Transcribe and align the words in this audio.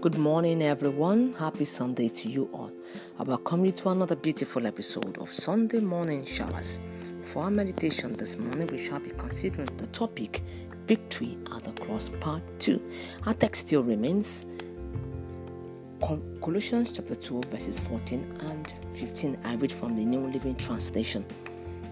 Good 0.00 0.16
morning, 0.16 0.62
everyone. 0.62 1.34
Happy 1.34 1.66
Sunday 1.66 2.08
to 2.08 2.30
you 2.30 2.48
all. 2.54 2.72
I 3.18 3.22
welcome 3.22 3.66
you 3.66 3.72
to 3.72 3.90
another 3.90 4.16
beautiful 4.16 4.66
episode 4.66 5.18
of 5.18 5.30
Sunday 5.30 5.80
Morning 5.80 6.24
Showers. 6.24 6.80
For 7.22 7.42
our 7.42 7.50
meditation 7.50 8.14
this 8.14 8.38
morning, 8.38 8.66
we 8.68 8.78
shall 8.78 8.98
be 8.98 9.10
considering 9.10 9.68
the 9.76 9.88
topic 9.88 10.42
Victory 10.86 11.36
at 11.54 11.64
the 11.64 11.72
Cross 11.82 12.12
Part 12.18 12.40
2. 12.60 12.80
Our 13.26 13.34
text 13.34 13.66
still 13.66 13.82
remains 13.82 14.46
Colossians 16.40 16.92
chapter 16.92 17.14
2, 17.14 17.42
verses 17.50 17.78
14 17.80 18.38
and 18.40 18.72
15. 18.94 19.38
I 19.44 19.56
read 19.56 19.70
from 19.70 19.96
the 19.96 20.04
New 20.06 20.28
Living 20.28 20.54
Translation. 20.54 21.26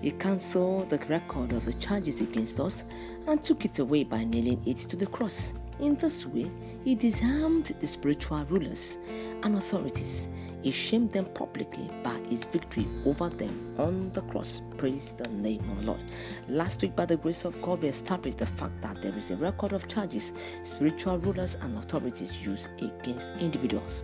He 0.00 0.12
cancelled 0.12 0.88
the 0.88 0.98
record 1.11 1.52
of 1.52 1.66
the 1.66 1.75
charges 1.75 2.22
against 2.22 2.59
us 2.59 2.86
and 3.27 3.45
took 3.45 3.66
it 3.66 3.79
away 3.80 4.04
by 4.04 4.25
nailing 4.25 4.62
it 4.64 4.79
to 4.79 4.96
the 4.96 5.06
cross. 5.06 5.52
In 5.80 5.95
this 5.95 6.27
way, 6.27 6.50
he 6.84 6.96
disarmed 6.96 7.66
the 7.78 7.87
spiritual 7.87 8.45
rulers 8.46 8.98
and 9.45 9.55
authorities. 9.56 10.28
He 10.62 10.73
shamed 10.73 11.12
them 11.12 11.27
publicly 11.27 11.88
by 12.02 12.18
his 12.28 12.45
victory 12.45 12.87
over 13.06 13.28
them 13.28 13.74
on 13.78 14.10
the 14.10 14.23
cross. 14.23 14.60
Praise 14.77 15.14
the 15.14 15.28
name 15.28 15.60
of 15.70 15.78
the 15.78 15.87
Lord. 15.87 16.01
Last 16.48 16.82
week, 16.82 16.96
by 16.96 17.06
the 17.06 17.16
grace 17.16 17.45
of 17.45 17.60
God, 17.62 17.82
we 17.82 17.88
established 17.88 18.38
the 18.38 18.46
fact 18.46 18.82
that 18.82 19.01
there 19.01 19.16
is 19.16 19.30
a 19.30 19.37
record 19.37 19.73
of 19.73 19.87
charges 19.87 20.32
spiritual 20.64 21.18
rulers 21.18 21.54
and 21.60 21.79
authorities 21.79 22.45
use 22.45 22.68
against 22.79 23.29
individuals, 23.38 24.02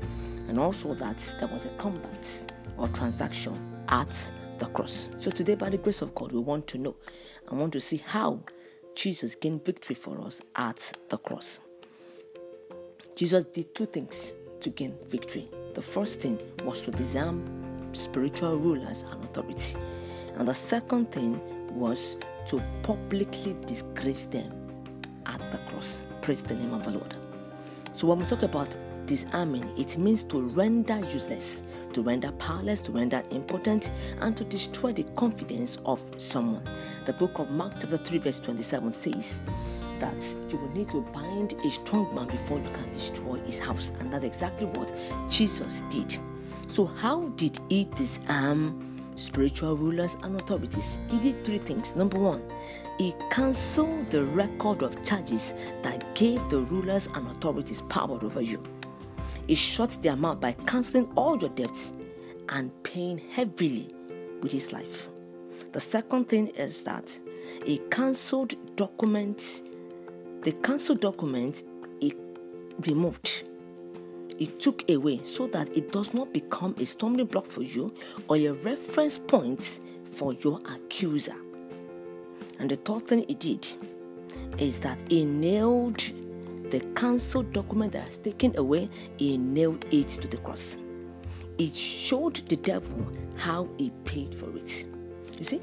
and 0.48 0.60
also 0.60 0.94
that 0.94 1.34
there 1.40 1.48
was 1.48 1.64
a 1.64 1.70
combat 1.70 2.52
or 2.78 2.86
transaction 2.88 3.58
at 3.88 4.32
the 4.58 4.66
cross. 4.66 5.08
So, 5.18 5.32
today, 5.32 5.56
by 5.56 5.70
the 5.70 5.78
grace 5.78 6.02
of 6.02 6.14
God, 6.14 6.30
we 6.30 6.38
want 6.38 6.68
to 6.68 6.78
know 6.78 6.94
and 7.48 7.58
want 7.58 7.72
to 7.72 7.80
see 7.80 7.96
how 7.96 8.40
Jesus 8.94 9.34
gained 9.34 9.64
victory 9.64 9.96
for 9.96 10.20
us 10.20 10.40
at 10.54 10.92
the 11.08 11.18
cross. 11.18 11.60
Jesus 13.16 13.44
did 13.44 13.74
two 13.74 13.86
things 13.86 14.36
to 14.60 14.70
gain 14.70 14.94
victory. 15.08 15.48
The 15.74 15.82
first 15.82 16.20
thing 16.20 16.38
was 16.64 16.82
to 16.84 16.90
disarm 16.90 17.44
spiritual 17.92 18.56
rulers 18.56 19.04
and 19.10 19.24
authority. 19.24 19.78
And 20.36 20.46
the 20.46 20.54
second 20.54 21.12
thing 21.12 21.40
was 21.74 22.16
to 22.46 22.62
publicly 22.82 23.56
disgrace 23.66 24.26
them 24.26 24.52
at 25.26 25.40
the 25.50 25.58
cross. 25.70 26.02
Praise 26.20 26.42
the 26.42 26.54
name 26.54 26.72
of 26.72 26.84
the 26.84 26.92
Lord. 26.92 27.16
So 27.94 28.06
when 28.06 28.18
we 28.18 28.26
talk 28.26 28.42
about 28.42 28.74
disarming, 29.06 29.66
it 29.78 29.98
means 29.98 30.22
to 30.24 30.40
render 30.40 30.98
useless, 31.10 31.62
to 31.92 32.02
render 32.02 32.32
powerless, 32.32 32.80
to 32.82 32.92
render 32.92 33.22
impotent, 33.30 33.90
and 34.20 34.36
to 34.36 34.44
destroy 34.44 34.92
the 34.92 35.04
confidence 35.16 35.78
of 35.86 36.00
someone. 36.18 36.68
The 37.06 37.12
book 37.12 37.38
of 37.38 37.50
Mark, 37.50 37.74
chapter 37.80 37.98
3, 37.98 38.18
verse 38.18 38.40
27 38.40 38.94
says, 38.94 39.42
that 40.00 40.36
you 40.50 40.58
will 40.58 40.70
need 40.70 40.90
to 40.90 41.00
bind 41.12 41.54
a 41.64 41.70
strong 41.70 42.14
man 42.14 42.26
before 42.26 42.58
you 42.58 42.70
can 42.70 42.92
destroy 42.92 43.38
his 43.40 43.58
house. 43.58 43.92
And 44.00 44.12
that's 44.12 44.24
exactly 44.24 44.66
what 44.66 44.92
Jesus 45.30 45.82
did. 45.90 46.18
So, 46.66 46.86
how 46.86 47.28
did 47.36 47.58
he 47.68 47.84
disarm 47.96 49.12
spiritual 49.16 49.76
rulers 49.76 50.16
and 50.22 50.40
authorities? 50.40 50.98
He 51.08 51.18
did 51.18 51.44
three 51.44 51.58
things. 51.58 51.94
Number 51.94 52.18
one, 52.18 52.42
he 52.98 53.14
cancelled 53.30 54.10
the 54.10 54.24
record 54.24 54.82
of 54.82 55.04
charges 55.04 55.54
that 55.82 56.14
gave 56.14 56.40
the 56.50 56.58
rulers 56.58 57.08
and 57.14 57.26
authorities 57.28 57.82
power 57.82 58.18
over 58.22 58.40
you. 58.40 58.62
He 59.46 59.54
shut 59.54 59.98
their 60.02 60.16
mouth 60.16 60.40
by 60.40 60.52
cancelling 60.52 61.10
all 61.16 61.38
your 61.38 61.50
debts 61.50 61.92
and 62.48 62.70
paying 62.82 63.18
heavily 63.18 63.94
with 64.40 64.52
his 64.52 64.72
life. 64.72 65.08
The 65.72 65.80
second 65.80 66.28
thing 66.28 66.48
is 66.48 66.82
that 66.84 67.18
he 67.64 67.78
cancelled 67.90 68.54
documents 68.76 69.62
the 70.42 70.52
council 70.52 70.94
document 70.94 71.62
it 72.02 72.14
removed 72.86 73.48
it 74.38 74.58
took 74.60 74.88
away 74.90 75.20
so 75.22 75.46
that 75.46 75.74
it 75.76 75.90
does 75.92 76.12
not 76.12 76.32
become 76.32 76.74
a 76.78 76.84
stumbling 76.84 77.26
block 77.26 77.46
for 77.46 77.62
you 77.62 77.94
or 78.28 78.36
a 78.36 78.50
reference 78.50 79.18
point 79.18 79.80
for 80.12 80.34
your 80.34 80.58
accuser. 80.66 81.36
And 82.58 82.70
the 82.70 82.76
third 82.76 83.06
thing 83.06 83.24
he 83.28 83.34
did 83.34 83.66
is 84.58 84.80
that 84.80 84.98
he 85.08 85.24
nailed 85.24 86.02
the 86.74 86.80
council 86.94 87.44
document 87.44 87.92
that 87.92 88.04
was 88.04 88.16
taken 88.16 88.52
away, 88.56 88.90
he 89.16 89.38
nailed 89.38 89.84
it 89.92 90.08
to 90.08 90.26
the 90.26 90.38
cross. 90.38 90.76
It 91.56 91.72
showed 91.72 92.34
the 92.48 92.56
devil 92.56 93.06
how 93.36 93.68
he 93.78 93.90
paid 94.04 94.34
for 94.34 94.50
it. 94.56 94.84
You 95.38 95.44
see, 95.44 95.60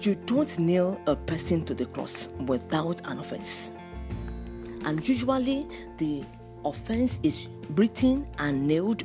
you 0.00 0.16
don't 0.26 0.58
nail 0.58 1.00
a 1.06 1.14
person 1.14 1.64
to 1.66 1.74
the 1.74 1.86
cross 1.86 2.30
without 2.46 3.00
an 3.08 3.20
offense. 3.20 3.70
And 4.84 5.08
usually, 5.08 5.68
the 5.98 6.24
offense 6.64 7.20
is 7.22 7.46
written 7.76 8.26
and 8.38 8.66
nailed 8.66 9.04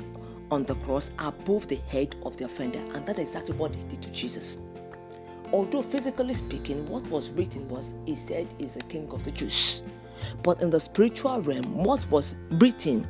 on 0.50 0.63
the 0.63 0.73
cross 0.77 1.11
above 1.19 1.67
the 1.67 1.77
head 1.89 2.15
of 2.25 2.38
the 2.38 2.45
offender, 2.45 2.79
and 2.95 3.05
that's 3.05 3.19
exactly 3.19 3.55
what 3.55 3.75
he 3.75 3.83
did 3.83 4.01
to 4.01 4.11
Jesus. 4.11 4.57
Although 5.51 5.83
physically 5.83 6.33
speaking, 6.33 6.88
what 6.89 7.03
was 7.03 7.29
written 7.29 7.69
was 7.69 7.94
he 8.07 8.15
said 8.15 8.47
is 8.57 8.73
the 8.73 8.81
king 8.81 9.07
of 9.11 9.23
the 9.23 9.29
Jews. 9.29 9.83
But 10.41 10.61
in 10.61 10.69
the 10.69 10.79
spiritual 10.79 11.41
realm, 11.41 11.84
what 11.84 12.09
was 12.09 12.35
written 12.51 13.07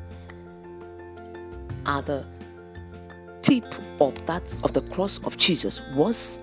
at 1.85 2.05
the 2.05 2.25
tip 3.41 3.65
of 3.99 4.25
that 4.25 4.53
of 4.63 4.73
the 4.73 4.81
cross 4.81 5.19
of 5.25 5.37
Jesus 5.37 5.81
was 5.93 6.41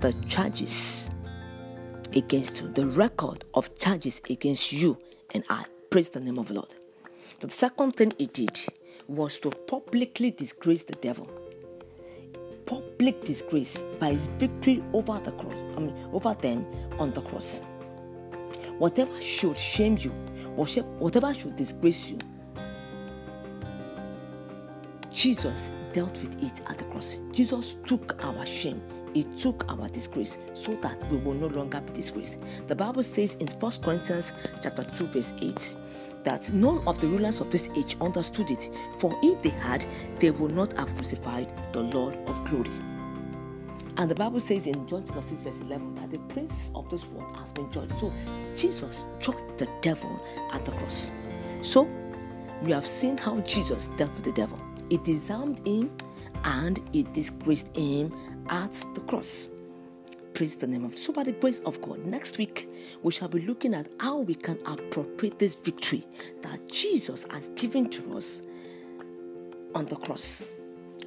the 0.00 0.12
charges 0.28 1.10
against 2.14 2.60
you, 2.60 2.68
the 2.68 2.86
record 2.86 3.44
of 3.54 3.76
charges 3.78 4.20
against 4.28 4.72
you 4.72 4.98
and 5.34 5.44
I. 5.48 5.64
Praise 5.90 6.10
the 6.10 6.20
name 6.20 6.38
of 6.38 6.48
the 6.48 6.54
Lord. 6.54 6.74
The 7.40 7.50
second 7.50 7.92
thing 7.92 8.12
he 8.18 8.26
did 8.26 8.58
was 9.06 9.38
to 9.40 9.50
publicly 9.50 10.30
disgrace 10.30 10.84
the 10.84 10.96
devil. 10.96 11.30
Public 12.66 13.24
disgrace 13.24 13.82
by 13.98 14.10
his 14.10 14.26
victory 14.38 14.82
over 14.92 15.20
the 15.24 15.32
cross, 15.32 15.54
I 15.76 15.80
mean 15.80 15.94
over 16.12 16.34
them 16.34 16.66
on 16.98 17.10
the 17.12 17.22
cross. 17.22 17.62
Whatever 18.80 19.20
should 19.20 19.56
shame 19.56 19.96
you, 20.00 20.10
whatever 20.56 21.32
should 21.34 21.54
disgrace 21.54 22.10
you, 22.10 22.18
Jesus 25.12 25.70
dealt 25.92 26.18
with 26.20 26.42
it 26.42 26.62
at 26.68 26.78
the 26.78 26.84
cross. 26.84 27.18
Jesus 27.32 27.74
took 27.84 28.24
our 28.24 28.46
shame 28.46 28.80
he 29.12 29.24
took 29.24 29.64
our 29.68 29.88
disgrace 29.88 30.38
so 30.54 30.74
that 30.76 30.96
we 31.10 31.18
will 31.18 31.34
no 31.34 31.48
longer 31.48 31.80
be 31.80 31.92
disgraced. 31.92 32.38
The 32.68 32.76
Bible 32.76 33.02
says 33.02 33.34
in 33.36 33.48
1 33.48 33.72
Corinthians 33.82 34.32
chapter 34.62 34.84
2, 34.84 35.06
verse 35.08 35.32
8, 35.40 35.76
that 36.24 36.52
none 36.52 36.86
of 36.86 37.00
the 37.00 37.08
rulers 37.08 37.40
of 37.40 37.50
this 37.50 37.70
age 37.76 37.96
understood 38.00 38.50
it, 38.50 38.70
for 38.98 39.18
if 39.22 39.42
they 39.42 39.50
had, 39.50 39.84
they 40.18 40.30
would 40.30 40.54
not 40.54 40.76
have 40.76 40.94
crucified 40.96 41.52
the 41.72 41.80
Lord 41.80 42.16
of 42.28 42.44
glory. 42.48 42.70
And 43.96 44.10
the 44.10 44.14
Bible 44.14 44.40
says 44.40 44.66
in 44.66 44.86
John 44.86 45.04
chapter 45.06 45.22
6, 45.22 45.40
verse 45.40 45.60
11, 45.60 45.94
that 45.96 46.10
the 46.10 46.18
prince 46.32 46.70
of 46.74 46.88
this 46.88 47.06
world 47.06 47.36
has 47.36 47.52
been 47.52 47.70
judged. 47.70 47.98
So 47.98 48.12
Jesus 48.56 49.04
judged 49.18 49.58
the 49.58 49.68
devil 49.80 50.24
at 50.52 50.64
the 50.64 50.72
cross. 50.72 51.10
So 51.60 51.88
we 52.62 52.72
have 52.72 52.86
seen 52.86 53.16
how 53.16 53.40
Jesus 53.40 53.88
dealt 53.96 54.14
with 54.14 54.24
the 54.24 54.32
devil. 54.32 54.60
He 54.88 54.98
disarmed 54.98 55.66
him 55.66 55.90
and 56.44 56.80
he 56.92 57.02
disgraced 57.02 57.76
him 57.76 58.14
at 58.48 58.72
the 58.94 59.00
cross. 59.02 59.48
Praise 60.34 60.56
the 60.56 60.66
name 60.66 60.84
of 60.84 60.96
so 60.96 61.12
by 61.12 61.22
the 61.22 61.32
grace 61.32 61.60
of 61.60 61.80
God. 61.82 62.04
Next 62.04 62.38
week 62.38 62.68
we 63.02 63.12
shall 63.12 63.28
be 63.28 63.40
looking 63.40 63.74
at 63.74 63.88
how 63.98 64.18
we 64.18 64.34
can 64.34 64.58
appropriate 64.64 65.38
this 65.38 65.54
victory 65.54 66.06
that 66.42 66.68
Jesus 66.68 67.26
has 67.30 67.48
given 67.50 67.90
to 67.90 68.16
us 68.16 68.42
on 69.74 69.86
the 69.86 69.96
cross. 69.96 70.50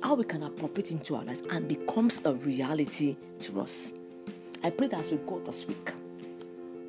How 0.03 0.15
we 0.15 0.25
can 0.25 0.43
appropriate 0.43 0.91
into 0.91 1.15
our 1.15 1.23
lives 1.23 1.43
and 1.49 1.65
becomes 1.65 2.19
a 2.25 2.33
reality 2.33 3.15
to 3.39 3.61
us. 3.61 3.93
I 4.61 4.69
pray 4.69 4.87
that 4.87 4.99
as 4.99 5.11
we 5.11 5.17
go 5.19 5.39
this 5.39 5.65
week, 5.65 5.93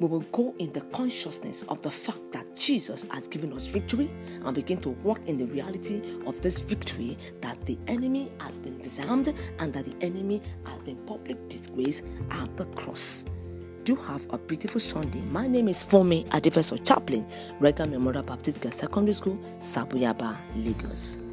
we 0.00 0.08
will 0.08 0.24
go 0.32 0.52
in 0.58 0.72
the 0.72 0.80
consciousness 0.80 1.62
of 1.68 1.80
the 1.82 1.92
fact 1.92 2.32
that 2.32 2.56
Jesus 2.56 3.06
has 3.12 3.28
given 3.28 3.52
us 3.52 3.68
victory 3.68 4.10
and 4.44 4.52
begin 4.52 4.80
to 4.80 4.90
walk 5.04 5.20
in 5.28 5.38
the 5.38 5.46
reality 5.46 6.02
of 6.26 6.40
this 6.42 6.58
victory 6.58 7.16
that 7.40 7.64
the 7.66 7.78
enemy 7.86 8.32
has 8.40 8.58
been 8.58 8.78
disarmed 8.78 9.32
and 9.60 9.72
that 9.72 9.84
the 9.84 9.94
enemy 10.04 10.42
has 10.64 10.82
been 10.82 10.96
public 11.06 11.48
disgrace 11.48 12.02
at 12.32 12.56
the 12.56 12.64
cross. 12.74 13.24
Do 13.84 13.94
have 13.94 14.26
a 14.32 14.38
beautiful 14.38 14.80
Sunday. 14.80 15.20
My 15.20 15.46
name 15.46 15.68
is 15.68 15.84
Fome 15.84 16.28
Adifeso 16.30 16.84
Chaplain, 16.84 17.24
Reagan 17.60 17.92
Memorial 17.92 18.24
Baptist 18.24 18.60
Girls 18.60 18.74
Secondary 18.74 19.14
School, 19.14 19.38
Sabuyaba, 19.60 20.36
Lagos. 20.56 21.23